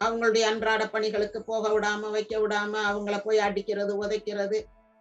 அவங்களுடைய 0.00 0.44
அன்றாட 0.50 0.82
பணிகளுக்கு 0.86 1.38
போக 1.42 1.68
விடாம 1.68 2.10
வைக்க 2.10 2.34
விடாம 2.38 2.72
அவங்கள 2.90 3.16
போய் 3.24 3.38
அடிக்கிறது 3.38 3.92
உதைக்கிறது. 4.04 4.58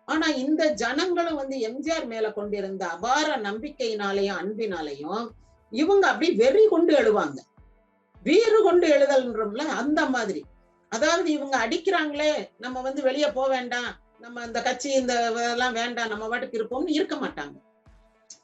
ஆனா 0.07 0.27
இந்த 0.43 0.63
ஜனங்களும் 0.73 1.35
வந்து 1.35 1.55
எம்ஜிஆர் 1.69 2.05
மேல 2.05 2.31
கொண்டிருந்த 2.31 2.83
அபார 2.87 3.27
நம்பிக்கையினாலையும் 3.37 4.39
அன்பினாலையும் 4.41 5.23
இவங்க 5.71 6.07
அப்படி 6.07 6.27
வெறி 6.31 6.63
கொண்டு 6.67 6.91
எழுவாங்க. 7.01 7.39
வீறு 8.23 8.59
கொண்டு 8.63 8.87
எழுதல்ன்றோம்ல 8.87 9.63
அந்த 9.81 10.01
மாதிரி. 10.05 10.41
அதாவது 10.91 11.31
இவங்க 11.31 11.55
அடிக்கிறாங்களே 11.65 12.33
நம்ம 12.57 12.81
வந்து 12.81 13.01
வெளியே 13.01 13.29
போக 13.31 13.47
வேண்டாம் 13.47 13.89
நம்ம 14.19 14.43
இந்த 14.43 14.59
கட்சி 14.61 14.89
இந்த 14.91 15.13
இதெல்லாம் 15.31 15.73
வேண்டாம் 15.73 16.11
நம்ம 16.13 16.27
வாட்டுக்கு 16.27 16.59
இருப்போம்னு 16.59 16.97
இருக்க 16.97 17.15
மாட்டாங்க. 17.15 17.55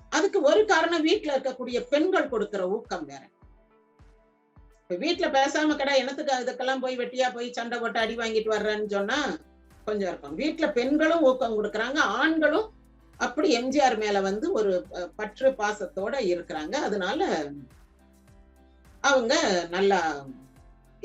அதுக்கு 0.09 0.41
ஒரு 0.41 0.65
காரணம் 0.65 1.05
வீட்டுல 1.05 1.35
இருக்கக்கூடிய 1.35 1.79
பெண்கள் 1.89 2.29
கொடுக்கிற 2.29 2.63
ஊக்கம் 2.67 3.05
வேற. 3.05 3.23
வீட்டுல 5.03 5.27
பேசாம 5.37 5.75
கடை 5.77 5.93
என்னத்துக்கு 6.01 6.33
இதுக்கெல்லாம் 6.43 6.83
போய் 6.83 6.99
வெட்டியா 7.01 7.27
போய் 7.35 7.47
சண்டை 7.57 7.77
போட்டு 7.79 7.99
அடி 8.03 8.15
வாங்கிட்டு 8.21 8.53
வர்றேன்னு 8.55 8.87
சொன்னா 8.95 9.19
கொஞ்சம் 9.87 10.09
இருக்கும். 10.11 10.37
வீட்டுல 10.41 10.65
பெண்களும் 10.77 11.25
ஊக்கம் 11.29 11.57
கொடுக்குறாங்க. 11.57 11.99
ஆண்களும் 12.21 12.67
அப்படி 13.19 13.47
எம்ஜிஆர் 13.59 13.97
மேல 14.03 14.17
வந்து 14.27 14.47
ஒரு 14.59 14.71
பற்று 15.19 15.49
பாசத்தோட 15.59 16.13
இருக்கிறாங்க. 16.31 16.75
அதனால 16.87 17.21
அவங்க 19.09 19.33
நல்லா 19.75 19.99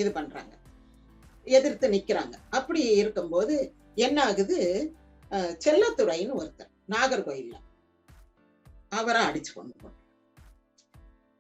இது 0.01 0.11
பண்றாங்க. 0.13 0.53
எதிர்த்து 1.57 1.87
நிக்கிறாங்க. 1.97 2.35
அப்படி 2.59 2.83
இருக்கும்போது 3.03 3.55
என்ன 4.07 4.19
ஆகுது? 4.29 4.59
செல்லத்துறைன்னு 5.65 6.39
ஒருத்தர் 6.41 6.73
நாகர்கோயில்ல. 6.95 7.57
அவரை 8.99 9.23
அடிச்சு 9.29 9.53
கொண்டு 9.55 9.75
போனார். 9.83 10.03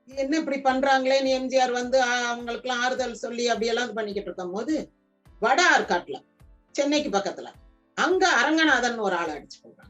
என்ன 0.09 0.37
இப்படி 0.41 0.59
பண்றாங்களேன்னு 0.63 1.31
எம்ஜிஆர் 1.37 1.73
வந்து 1.79 1.99
அவங்களுக்கு 2.27 2.67
எல்லாம் 2.67 2.83
ஆறுதல் 2.85 3.23
சொல்லி 3.23 3.45
அப்படியெல்லாம் 3.53 3.87
இது 3.87 3.99
பண்ணிக்கிட்டு 3.99 4.31
இருக்கும் 4.31 4.55
போது 4.57 4.75
வட 5.43 5.61
ஆற்காட்டுல 5.73 6.19
சென்னைக்கு 6.75 7.11
பக்கத்துல 7.13 7.49
அங்க 7.97 8.25
அரங்கநாதன் 8.41 9.05
ஒரு 9.07 9.17
ஆள் 9.19 9.35
அடிச்சு 9.35 9.59
போடுறாங்க 9.59 9.85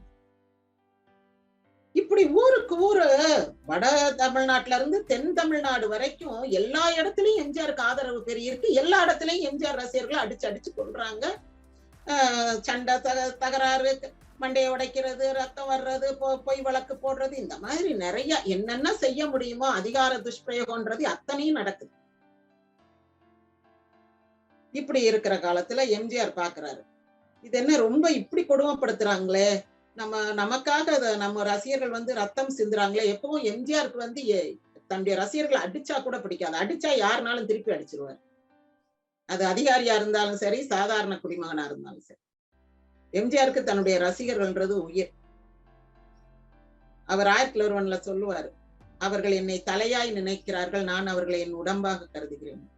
இப்படி 1.94 2.22
ஊருக்கு 2.40 2.74
ஊரு 2.86 3.04
வட 3.68 3.84
தமிழ்நாட்டுல 4.18 4.78
இருந்து 4.78 4.98
தென் 5.06 5.30
தமிழ்நாடு 5.34 5.86
வரைக்கும் 5.92 6.40
எல்லா 6.58 6.84
இடத்துலயும் 6.98 7.42
எம்ஜிஆருக்கு 7.44 7.86
ஆதரவு 7.86 8.20
பெரிய 8.26 8.50
இருக்கு 8.50 8.70
எல்லா 8.82 8.98
இடத்துலயும் 9.06 9.46
எம்ஜிஆர் 9.50 9.80
ரசிகர்களை 9.80 10.18
அடிச்சு 10.24 10.48
அடிச்சு 10.50 10.72
கொள்றாங்க 10.72 11.24
ஆஹ் 12.06 12.56
சண்டை 12.66 12.96
தக 13.06 13.20
தகராறு 13.40 13.92
மண்டையை 14.40 14.68
உடைக்கிறது 14.74 15.26
ரத்தம் 15.32 15.70
வர்றது 15.70 16.08
பொய் 16.44 16.60
வழக்கு 16.62 16.94
போடுறது 17.04 17.32
இந்த 17.32 17.58
மாதிரி 17.58 17.94
நிறைய 17.94 18.40
என்னென்ன 18.54 18.94
செய்ய 18.94 19.26
முடியுமோ 19.26 19.68
அதிகார 19.68 20.16
துஷ்பிரயோகம்ன்றது 20.16 21.02
அத்தனையும் 21.14 21.58
நடக்குது. 21.60 21.92
இப்படி 24.74 25.00
இருக்கிற 25.02 25.34
காலத்துல 25.36 25.84
எம்ஜிஆர் 25.98 26.38
பாக்குறாரு. 26.40 26.82
இது 27.44 27.58
என்ன 27.58 27.76
ரொம்ப 27.76 28.06
இப்படி 28.10 28.42
கொடுமைப்படுத்துறாங்களே? 28.42 29.48
நம்ம 29.96 30.22
நமக்காக 30.42 30.86
அதை 30.98 31.10
நம்ம 31.16 31.42
ரசிகர்கள் 31.42 31.96
வந்து 31.98 32.14
ரத்தம் 32.14 32.54
சிந்துறாங்களே? 32.58 33.04
எப்பவும் 33.14 33.46
எம்ஜிஆருக்கு 33.52 33.96
வந்து 33.96 34.22
தன்னுடைய 34.90 35.14
ரசிகர்களை 35.22 35.60
அடிச்சா 35.66 35.96
கூட 36.02 36.16
பிடிக்காது. 36.20 36.56
அடிச்சா 36.62 36.90
யாருனாலும் 37.04 37.48
திருப்பி 37.50 37.72
அடிச்சிருவார். 37.76 38.20
அது 39.28 39.42
அதிகாரியா 39.46 39.94
இருந்தாலும் 40.00 40.40
சரி 40.44 40.58
சாதாரண 40.74 41.14
குடிமகனா 41.22 41.64
இருந்தாலும் 41.64 42.06
சரி. 42.08 42.20
எம்ஜிஆருக்கு 43.18 43.62
தன்னுடைய 43.62 43.98
ரசிகர்கள்ன்றது 43.98 44.76
உயிர். 44.88 45.12
அவர் 47.08 47.26
ஆயிரத்தி 47.26 47.60
ஒருவன்ல 47.60 47.96
சொல்லுவாரு 48.08 48.50
அவர்கள் 48.98 49.32
என்னை 49.32 49.62
தலையாய் 49.66 50.12
நினைக்கிறார்கள் 50.12 50.82
நான் 50.82 51.06
அவர்களை 51.06 51.40
என் 51.40 51.56
உடம்பாக 51.56 52.06
கருதுகிறேன். 52.12 52.70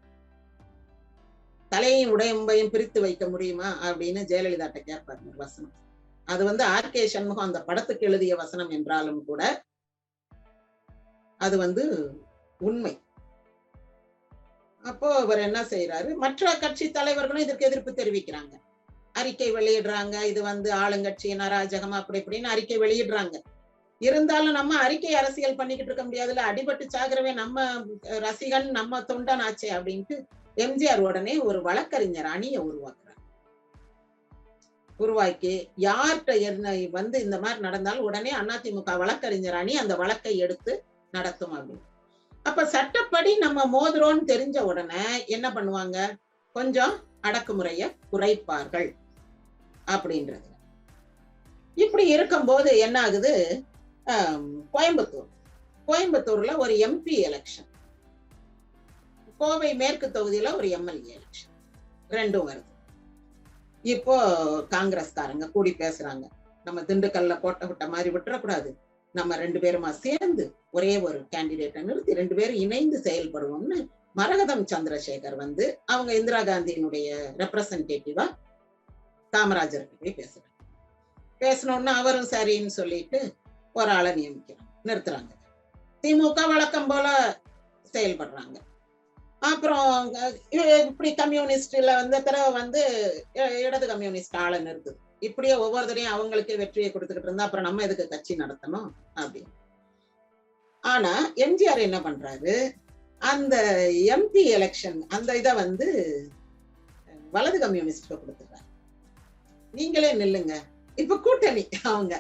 தலையையும் 1.69 2.19
உடம்பையும் 2.19 2.69
பிரித்து 2.69 3.01
வைக்க 3.01 3.29
முடியுமா? 3.29 3.91
அப்படின்னு 3.91 4.21
ஜெயலலிதாட்ட 4.31 4.79
கேட்பார் 4.79 5.19
ஒரு 5.29 5.37
வசனம் 5.37 5.73
அது 6.25 6.45
வந்து 6.45 6.65
ஆர். 6.65 6.91
கே. 6.91 7.07
சண்முகம் 7.07 7.45
அந்த 7.45 7.63
படத்துக்கு 7.63 8.07
எழுதிய 8.07 8.37
வசனம் 8.37 8.71
என்றாலும் 8.71 9.25
கூட 9.25 9.65
அது 11.41 11.57
வந்து 11.57 11.85
உண்மை. 12.59 13.03
அப்போ 14.83 15.15
அவர் 15.15 15.39
என்ன 15.39 15.63
செய்யறாரு 15.63 16.17
மற்ற 16.17 16.55
கட்சி 16.55 16.91
தலைவர்களும் 16.91 17.43
இதற்கு 17.43 17.67
எதிர்ப்பு 17.67 17.91
தெரிவிக்கிறாங்க. 17.91 18.55
அறிக்கை 19.21 19.49
வெளியிடுறாங்க. 19.59 20.17
இது 20.31 20.41
வந்து 20.51 20.69
ஆளுங்கட்சியின் 20.83 21.45
அராஜகம் 21.47 21.97
அப்படி 22.01 22.21
இப்படின்னு 22.23 22.53
அறிக்கை 22.55 22.79
வெளியிடுறாங்க. 22.85 23.37
இருந்தாலும் 24.01 24.57
நம்ம 24.59 24.73
அறிக்கை 24.87 25.13
அரசியல் 25.21 25.59
பண்ணிக்கிட்டு 25.61 25.91
இருக்க 25.91 26.05
முடியாதுல 26.07 26.43
அடிபட்டு 26.51 26.85
சாகிறவே 26.95 27.33
நம்ம 27.43 27.65
ரசிகன் 28.27 28.69
நம்ம 28.79 29.01
தொண்டன் 29.11 29.43
ஆச்சே 29.47 29.71
அப்படின்ட்டு 29.77 30.17
எம்ஜிஆர் 30.65 31.03
உடனே 31.09 31.35
ஒரு 31.49 31.59
வழக்கறிஞர் 31.69 32.29
அணியை 32.35 32.61
உருவாக்குறாங்க 32.69 33.07
உருவாக்கி 35.01 35.53
யார்கிட்ட 35.87 36.33
என்ன 36.51 36.71
வந்து 36.99 37.17
இந்த 37.25 37.37
மாதிரி 37.43 37.61
நடந்தாலும் 37.67 38.07
உடனே 38.09 38.31
அதிமுக 38.41 38.95
வழக்கறிஞர் 39.03 39.59
அணி 39.61 39.75
அந்த 39.83 39.95
வழக்கை 40.01 40.33
எடுத்து 40.45 40.73
நடத்தும் 41.11 41.55
அப்படின்னு. 41.57 41.85
அப்ப 42.49 42.65
சட்டப்படி 42.75 43.33
நம்ம 43.45 43.67
மோதுறோம்னு 43.75 44.25
தெரிஞ்ச 44.33 44.59
உடனே 44.71 45.05
என்ன 45.27 45.47
பண்ணுவாங்க? 45.57 45.99
கொஞ்சம் 46.57 46.95
அடக்குமுறைய 47.21 47.83
குறைப்பார்கள். 48.13 48.89
அப்படின்றது. 49.95 50.49
இப்படி 51.85 52.05
இருக்கும்போது 52.15 52.71
என்ன 52.87 52.97
ஆகுது 53.07 53.33
கோயம்புத்தூர். 54.77 55.29
கோயம்புத்தூர்ல 55.89 56.53
ஒரு 56.65 56.75
எம்பி 56.87 57.17
எலெக்ஷன் 57.29 57.69
கோவை 59.41 59.71
மேற்கு 59.83 60.07
தொகுதியில 60.17 60.53
ஒரு 60.59 60.69
எம்எல்ஏ 60.79 61.13
எலெக்ஷன் 61.19 61.55
ரெண்டும் 62.17 62.47
வருது. 62.49 62.71
இப்போ 63.95 64.17
காங்கிரஸ்காரங்க 64.75 65.47
கூடி 65.55 65.73
பேசுறாங்க. 65.83 66.25
நம்ம 66.67 66.81
திண்டுக்கல்ல 66.89 67.35
கோட்டை 67.45 67.67
விட்ட 67.69 67.85
மாதிரி 67.93 68.11
விட்டுறக்கூடாது. 68.15 68.71
நம்ம 69.15 69.37
ரெண்டு 69.43 69.59
பேருமா 69.65 69.91
சேர்ந்து 70.05 70.45
ஒரே 70.77 70.95
ஒரு 71.07 71.19
கேண்டிடேட்டை 71.35 71.83
நிறுத்தி 71.89 72.19
ரெண்டு 72.19 72.35
பேரும் 72.39 72.61
இணைந்து 72.65 72.99
செயல்படுவோம்னு 73.07 73.79
மரகதம் 74.19 74.65
சந்திரசேகர் 74.73 75.37
வந்து 75.45 75.65
அவங்க 75.93 76.11
இந்திரா 76.21 76.41
காந்தியினுடைய 76.51 77.09
ரெப்ரசன்டேட்டிவா 77.43 78.27
காமராஜர்கிட்டே 79.35 79.99
போய் 80.03 80.19
பேசுறாங்க 80.21 80.47
பேசணும்னு 81.43 81.93
அவரும் 82.01 82.31
சரின்னு 82.35 82.73
சொல்லிட்டு 82.79 83.19
ஒரு 83.79 83.91
ஆளை 83.97 84.11
நியமிக்கிறாங்க 84.21 84.65
நிறுத்துறாங்க. 84.89 85.33
திமுக 86.05 86.41
வழக்கம் 86.53 86.89
போல 86.91 87.07
செயல்படுறாங்க. 87.95 88.57
அப்புறம் 89.51 89.91
இப்படி 90.89 91.11
கம்யூனிஸ்ட்ல 91.21 91.91
வந்து 92.01 92.17
தடவை 92.23 92.49
வந்து 92.61 92.81
இடது 93.67 93.87
கம்யூனிஸ்ட் 93.93 94.37
ஆளை 94.45 94.59
நிறுத்துது 94.67 94.99
இப்படியே 95.27 95.55
ஒவ்வொருத்தரையும் 95.65 96.15
அவங்களுக்கே 96.17 96.57
வெற்றியை 96.63 96.89
கொடுத்துக்கிட்டு 96.91 97.31
இருந்தா 97.31 97.47
அப்புறம் 97.47 97.67
நம்ம 97.69 97.83
எதுக்கு 97.87 98.05
கட்சி 98.09 98.35
நடத்தணும் 98.43 98.89
அப்படின்னு. 99.21 99.53
ஆனா 100.85 101.13
எம்ஜிஆர் 101.45 101.87
என்ன 101.87 101.99
பண்றாரு? 101.99 102.55
அந்த 103.33 103.57
எம்பி 104.15 104.43
எலெக்ஷன் 104.57 104.99
அந்த 105.17 105.31
இதை 105.37 105.53
வந்து 105.63 105.89
வலது 107.37 107.59
கம்யூனிஸ்டுக்கு 107.65 108.19
கொடுத்துறாரு 108.21 108.67
நீங்களே 109.79 110.11
நில்லுங்க. 110.21 110.55
இப்ப 111.03 111.19
கூட்டணி 111.27 111.63
அவங்க. 111.91 112.15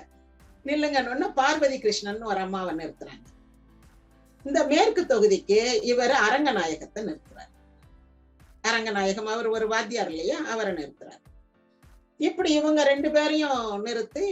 நில்லுங்கன்னு 0.69 1.29
பார்வதி 1.41 1.77
கிருஷ்ணன் 1.85 2.29
ஒரு 2.31 2.41
அம்மாவை 2.47 2.73
நிறுத்துறாங்க. 2.81 3.27
இந்த 4.45 4.61
மேற்கு 4.73 5.03
தொகுதிக்கு 5.13 5.61
இவர் 5.93 6.15
அரங்கநாயகத்தை 6.27 7.01
நிறுத்துறாரு. 7.09 7.53
அரங்கநாயகம் 8.69 9.31
அவர் 9.35 9.49
ஒரு 9.57 9.67
வாத்தியார் 9.73 10.11
இல்லையா? 10.13 10.39
அவரை 10.53 10.73
நிறுத்துறாரு. 10.79 11.23
இப்படி 12.29 12.51
இவங்க 12.61 12.81
ரெண்டு 12.91 13.09
பேரையும் 13.15 13.83
நிறுத்தி 13.87 14.25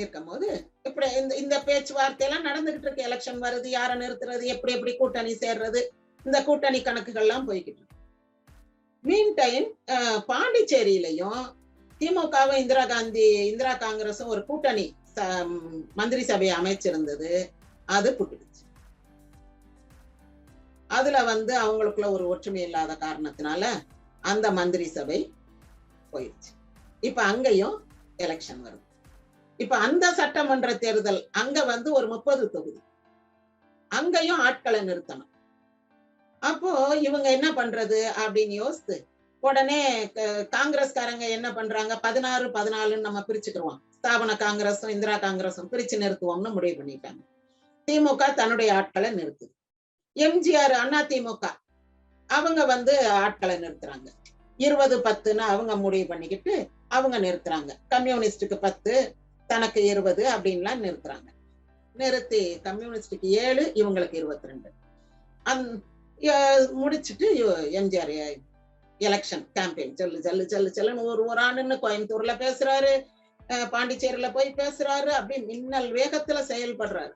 இருக்கும்போது 0.00 0.48
இப்படி 0.88 1.06
இந்த 1.20 1.32
இந்த 1.42 1.56
பேச்சுவார்த்தையெல்லாம் 1.68 2.46
நடந்துகிட்டு 2.48 2.86
இருக்கு. 2.86 3.06
எலெக்ஷன் 3.08 3.40
வருது 3.46 3.68
யாரை 3.76 3.94
நிறுத்துறது 4.02 4.44
எப்படி 4.54 4.74
எப்படி 4.76 4.92
கூட்டணி 4.96 5.32
சேர்றது 5.44 5.80
இந்த 6.26 6.38
கூட்டணி 6.48 6.80
கணக்குகள்லாம் 6.82 7.46
போய்கிட்டு 7.48 7.80
இருக்கு. 7.80 7.96
மீன் 9.04 9.32
டைம் 9.40 9.66
பாண்டிச்சேரியிலையும் 10.30 11.42
திமுகவும் 12.00 12.56
இந்திரா 12.56 12.86
காந்தி 12.86 13.46
இந்திரா 13.46 13.74
காங்கிரஸும் 13.74 14.26
ஒரு 14.26 14.46
கூட்டணி 14.46 14.96
ச- 15.14 15.86
மந்திரி 15.94 16.22
சபையை 16.22 16.56
அமைச்சிருந்தது. 16.56 17.50
அது 17.86 18.16
புட்டுடுச்சு. 18.18 18.48
அதுல 20.86 21.22
வந்து 21.22 21.62
அவங்களுக்குள்ள 21.62 22.10
ஒரு 22.10 22.28
ஒற்றுமை 22.28 22.62
இல்லாத 22.62 22.96
காரணத்தினால 23.00 23.66
அந்த 24.20 24.50
மந்திரி 24.50 24.84
சபை 24.84 25.32
போயிடுச்சு 26.12 26.58
இப்ப 27.00 27.22
அங்கேயும் 27.22 27.84
எலெக்ஷன் 28.18 28.64
வருது. 28.64 28.80
இப்ப 29.56 29.78
அந்த 29.78 30.12
சட்டமன்ற 30.12 30.74
தேர்தல் 30.74 31.28
அங்க 31.32 31.64
வந்து 31.64 31.92
ஒரு 31.92 32.08
முப்பது 32.08 32.50
தொகுதி. 32.50 32.80
அங்கேயும் 33.88 34.38
ஆட்களை 34.38 34.80
நிறுத்தணும். 34.80 35.28
அப்போ 36.40 36.96
இவங்க 36.96 37.30
என்ன 37.30 37.50
பண்றது 37.50 38.10
அப்படின்னு 38.26 38.48
யோசித்து 38.48 39.06
உடனே 39.46 39.78
காங்கிரஸ்காரங்க 40.54 41.24
என்ன 41.36 41.48
பண்றாங்க? 41.58 41.92
பதினாறு 42.06 42.46
பதினாலுன்னு 42.56 43.06
நம்ம 43.06 43.20
பிரிச்சுக்கிருவோம். 43.28 43.78
ஸ்தாபன 43.96 44.34
காங்கிரஸும் 44.42 44.92
இந்திரா 44.94 45.14
காங்கிரஸும் 45.24 45.70
பிரிச்சு 45.72 45.96
நிறுத்துவோம்னு 46.02 46.50
முடிவு 46.56 46.76
பண்ணிட்டாங்க. 46.80 47.20
திமுக 47.88 48.24
தன்னுடைய 48.40 48.70
ஆட்களை 48.78 49.10
நிறுத்துது 49.18 49.52
எம்ஜிஆர் 50.16 50.74
அண்ணா 50.82 51.00
திமுக 51.10 51.44
அவங்க 52.30 52.60
வந்து 52.72 52.94
ஆட்களை 53.24 53.56
நிறுத்துறாங்க. 53.64 54.08
இருபது 54.58 54.96
பத்துன்னு 55.06 55.44
அவங்க 55.52 55.72
முடிவு 55.84 56.06
பண்ணிக்கிட்டு 56.12 56.54
அவங்க 56.96 57.16
நிறுத்துறாங்க. 57.26 57.70
கம்யூனிஸ்டுக்கு 57.94 58.56
பத்து 58.66 58.92
தனக்கு 59.50 59.80
இருபது 59.92 60.22
அப்படின்லாம் 60.32 60.82
நிறுத்துறாங்க. 60.86 61.28
நிறுத்தி 61.96 62.42
கம்யூனிஸ்டுக்கு 62.66 63.28
ஏழு 63.44 63.64
இவங்களுக்கு 63.80 64.16
இருபத்தி 64.20 64.48
ரெண்டு 64.50 64.68
அந் 65.46 65.64
முடிச்சுட்டு 66.18 66.36
முடிச்சிட்டு 66.80 67.26
எம்ஜிஆர் 67.80 68.12
எலெக்ஷன் 69.00 69.46
கேம்பெயின் 69.54 69.94
செல்லு 69.94 70.20
செல்லு 70.20 70.48
செல்லு 70.48 70.72
செல்லுன்னு 70.74 71.04
ஒரு 71.04 71.24
ஒரு 71.24 71.40
ஆண்டுன்னு 71.40 71.78
கோயம்புத்தூர்ல 71.82 72.32
பேசுறாரு. 72.34 73.04
பாண்டிச்சேரியில 73.48 74.32
போய் 74.32 74.54
பேசுறாரு 74.56 75.08
அப்படி 75.08 75.42
மின்னல் 75.42 75.92
வேகத்துல 75.92 76.40
செயல்படுறாரு. 76.40 77.12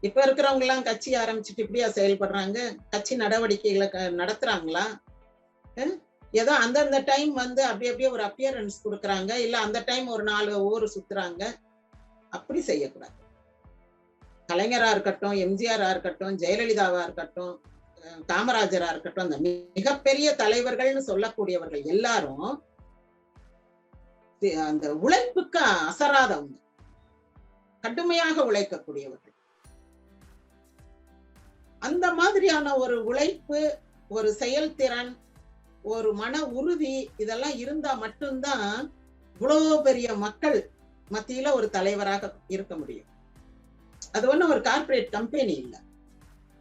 இப்ப 0.00 0.26
இருக்கிறவங்க 0.26 0.60
எல்லாம் 0.60 0.82
கட்சி 0.82 1.14
ஆரம்பிச்சுட்டு 1.14 1.56
இப்படியா 1.56 1.88
செயல்படுறாங்க? 1.88 2.76
கட்சி 2.90 3.16
நடவடிக்கைகளை 3.16 3.88
க- 3.88 4.10
நடத்துறாங்களா? 4.10 4.82
ஏதோ 6.30 6.54
அந்தந்த 6.54 6.98
டைம் 6.98 7.32
வந்து 7.32 7.64
அப்படி 7.64 7.86
அப்படியே 7.86 8.10
ஒரு 8.10 8.22
அப்பியரன்ஸ் 8.22 8.72
கொடுக்குறாங்க. 8.84 9.34
இல்ல 9.34 9.58
அந்த 9.58 9.82
டைம் 9.86 10.06
ஒரு 10.06 10.22
நாலு 10.22 10.62
ஊர் 10.64 10.82
சுத்துறாங்க. 10.82 11.54
அப்படி 12.30 12.60
செய்யக்கூடாது. 12.60 13.12
கலைஞரா 14.52 14.90
இருக்கட்டும் 14.90 15.32
எம்ஜிஆரா 15.32 15.90
இருக்கட்டும் 15.90 16.38
ஜெயலலிதாவா 16.38 17.02
இருக்கட்டும் 17.02 17.60
காமராஜரா 18.30 18.88
இருக்கட்டும் 18.92 19.26
அந்த 19.26 19.38
மிகப்பெரிய 19.76 20.28
தலைவர்கள்னு 20.42 21.02
சொல்லக்கூடியவர்கள் 21.10 21.84
எல்லாரும் 21.94 22.46
அந்த 24.68 24.86
உழைப்புக்கு 24.94 25.60
அசராதவங்க. 25.90 26.56
கடுமையாக 27.84 28.36
உழைக்கக்கூடியவர்கள். 28.50 29.36
அந்த 31.82 32.06
மாதிரியான 32.14 32.74
ஒரு 32.76 32.96
உழைப்பு 33.04 33.60
ஒரு 34.08 34.30
செயல்திறன் 34.32 35.12
ஒரு 35.82 36.10
மன 36.14 36.44
உறுதி 36.58 36.96
இதெல்லாம் 37.16 37.56
இருந்தா 37.56 37.92
மட்டும்தான் 38.04 38.92
இவ்வளோ 39.36 39.80
பெரிய 39.82 40.08
மக்கள் 40.24 40.58
மத்தியில 41.10 41.52
ஒரு 41.52 41.68
தலைவராக 41.70 42.32
இருக்க 42.48 42.76
முடியும். 42.76 43.08
அது 44.12 44.24
ஒண்ணும் 44.28 44.52
ஒரு 44.54 44.60
கார்ப்பரேட் 44.60 45.10
கம்பெனி 45.10 45.54
இல்ல. 45.54 45.74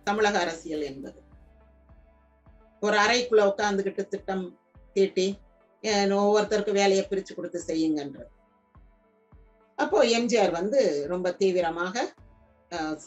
தமிழக 0.04 0.40
அரசியல் 0.40 0.82
என்பது. 0.82 1.21
ஒரு 2.82 2.98
அறைக்குள்ள 2.98 3.42
உட்காந்துக்கிட்டு 3.52 4.08
திட்டம் 4.08 4.46
தீட்டி 4.94 5.28
ஒவ்வொருத்தருக்கும் 5.84 6.22
ஒவ்வொருத்தருக்கு 6.22 6.72
வேலையை 6.72 7.04
பிரித்து 7.06 7.36
கொடுத்து 7.36 7.60
செய்யுங்கன்றது. 7.68 8.30
அப்போ 9.76 10.06
எம்ஜிஆர் 10.06 10.52
வந்து 10.52 11.08
ரொம்ப 11.08 11.32
தீவிரமாக 11.32 11.96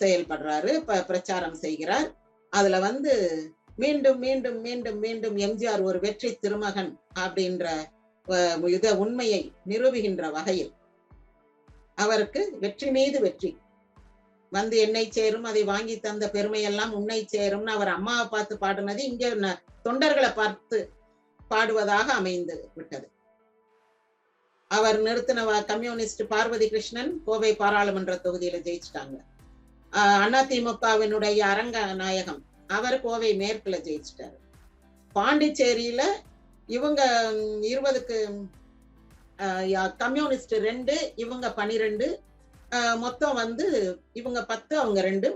செயல்படுறாரு 0.01 0.79
ப- 0.79 1.05
பிரச்சாரம் 1.05 1.55
செய்கிறார். 1.55 2.09
அதுல 2.53 2.79
வந்து 2.79 3.13
மீண்டும் 3.77 4.19
மீண்டும் 4.19 4.61
மீண்டும் 4.61 4.99
மீண்டும் 4.99 5.37
எம்ஜிஆர் 5.37 5.83
ஒரு 5.83 6.01
வெற்றி 6.01 6.35
திருமகன் 6.35 7.01
அப்படின்ற 7.19 7.67
இத 8.69 8.97
உண்மையை 8.97 9.53
நிரூபிகின்ற 9.67 10.31
வகையில் 10.31 10.73
அவருக்கு 11.99 12.57
வெற்றி 12.61 12.91
மீது 12.91 13.21
வெற்றி 13.21 13.51
வந்து 14.55 14.77
என்னை 14.79 15.11
சேரும் 15.11 15.45
அதை 15.45 15.63
வாங்கி 15.65 15.95
தந்த 15.99 16.31
பெருமையெல்லாம் 16.33 16.91
உன்னை 16.91 17.19
சேரும்னு 17.33 17.71
அவர் 17.71 17.89
அம்மாவை 17.89 18.27
பார்த்து 18.29 18.55
பாடினது 18.61 19.03
இங்க 19.03 19.29
ந- 19.37 19.59
தொண்டர்களை 19.85 20.35
பார்த்து 20.35 20.79
பாடுவதாக 21.51 22.09
அமைந்து 22.13 22.55
விட்டது. 22.75 23.07
அவர் 24.71 24.99
நிறுத்தின 25.03 25.41
கம்யூனிஸ்ட் 25.65 26.23
பார்வதி 26.29 26.69
கிருஷ்ணன் 26.69 27.23
கோவை 27.25 27.51
பாராளுமன்ற 27.55 28.15
தொகுதியில 28.25 28.59
ஜெயிச்சிட்டாங்க. 28.67 29.17
அதிமுகவினுடைய 30.39 31.39
அரங்க 31.45 31.79
நாயகம் 31.95 32.41
அவர் 32.69 32.99
கோவை 33.01 33.31
மேற்குல 33.35 33.77
ஜெயிச்சிட்டாரு. 33.79 34.37
பாண்டிச்சேரியில 35.15 36.03
இவங்க 36.69 37.01
இருபதுக்கு 37.63 38.19
கம்யூனிஸ்ட் 39.97 40.55
ரெண்டு 40.67 40.95
இவங்க 41.17 41.47
பனிரெண்டு 41.53 42.07
மொத்தம் 43.05 43.39
வந்து 43.43 43.67
இவங்க 44.21 44.41
பத்து 44.53 44.75
அவங்க 44.83 45.01
ரெண்டு 45.09 45.29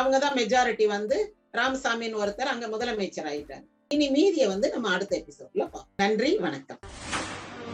அவங்க 0.00 0.16
தான் 0.24 0.36
மெஜாரிட்டி 0.40 0.86
வந்து 0.96 1.16
ராமசாமின்னு 1.60 2.20
ஒருத்தர் 2.22 2.52
அங்க 2.52 2.66
முதலமைச்சர் 2.74 3.30
ஆயிட்டாங்க 3.32 3.66
இனி 3.94 4.06
மீதியை 4.16 4.46
வந்து 4.52 4.68
நம்ம 4.74 4.90
அடுத்த 4.96 5.12
எபிசோட்ல 5.20 5.62
பார்ப்போம். 5.62 5.86
நன்றி 6.02 6.30
வணக்கம். 6.46 6.80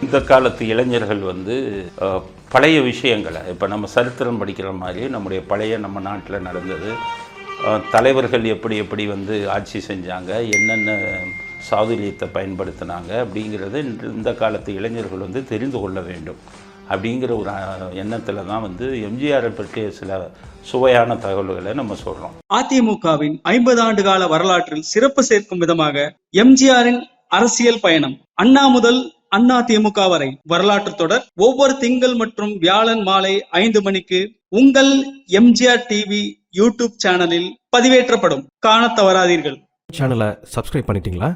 இந்த 0.05 0.19
காலத்து 0.31 0.65
இளைஞர்கள் 0.73 1.23
வந்து 1.33 1.55
பழைய 2.55 2.77
விஷயங்களை 2.91 3.41
இப்போ 3.53 3.67
நம்ம 3.73 3.89
சரித்திரம் 3.95 4.41
படிக்கிற 4.41 4.69
மாதிரி 4.83 5.03
நம்முடைய 5.15 5.41
பழைய 5.53 5.79
நம்ம 5.85 6.01
நாட்டில் 6.09 6.47
நடந்தது. 6.49 6.91
தலைவர்கள் 7.95 8.45
எப்படி 8.55 8.77
எப்படி 8.85 9.05
வந்து 9.15 9.35
ஆட்சி 9.57 9.79
செஞ்சாங்க 9.91 10.33
என்னென்ன 10.57 10.91
சாதுரியத்தை 11.69 12.27
பயன்படுத்தினாங்க 12.37 13.13
அப்படிங்கிறத 13.25 13.83
இந்த 14.17 14.33
காலத்து 14.43 14.73
இளைஞர்கள் 14.81 15.25
வந்து 15.27 15.43
தெரிந்து 15.53 15.81
கொள்ள 15.83 16.01
வேண்டும். 16.11 16.41
அப்படிங்கிற 16.91 17.33
ஒரு 17.41 17.53
எண்ணத்தில் 17.95 18.47
தான் 18.47 18.63
வந்து 18.63 18.87
எம்ஜிஆரை 19.09 19.51
பற்றிய 19.51 19.91
சில 19.91 20.31
சுவையான 20.63 21.17
தகவல்களை 21.17 21.73
நம்ம 21.75 21.95
சொல்கிறோம் 21.95 22.35
அதிமுகவின் 22.55 23.37
ஐம்பது 23.43 23.81
ஆண்டு 23.83 24.03
கால 24.03 24.27
வரலாற்றில் 24.27 24.89
சிறப்பு 24.93 25.23
சேர்க்கும் 25.23 25.59
விதமாக 25.59 26.15
எம்ஜிஆரின் 26.37 27.01
அரசியல் 27.29 27.81
பயணம் 27.81 28.17
அண்ணா 28.35 28.67
முதல் 28.69 29.01
அண்ணா 29.29 29.57
திமுக 29.61 30.09
வரை 30.09 30.29
வரலாற்று 30.45 30.95
தொடர். 30.95 31.25
ஒவ்வொரு 31.37 31.77
திங்கள் 31.79 32.15
மற்றும் 32.15 32.53
வியாழன் 32.59 33.03
மாலை 33.03 33.33
ஐந்து 33.51 33.83
மணிக்கு 33.83 34.21
உங்கள் 34.49 34.93
எம்ஜிஆர் 35.31 35.85
டிவி 35.89 36.23
யூடியூப் 36.57 36.95
சேனலில் 36.97 37.49
பதிவேற்றப்படும். 37.77 38.45
காணத் 38.59 38.97
தவறாதீர்கள். 38.99 39.59
சேனலை 39.99 40.29
சப்ஸ்கிரைப் 40.55 40.89
பண்ணிட்டீங்களா? 40.89 41.31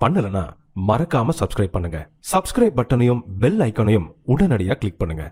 பண்ணலனா 0.00 0.44
மறக்காம 0.76 1.34
சப்ஸ்கிரைப் 1.40 1.74
பண்ணுங்க. 1.74 1.98
சப்ஸ்கிரைப் 2.32 2.76
பட்டனையும் 2.78 3.20
பெல் 3.42 3.60
ஐக்கனையும் 3.66 4.08
உடனடியாக 4.34 4.78
கிளிக் 4.82 5.00
பண்ணுங்க. 5.02 5.24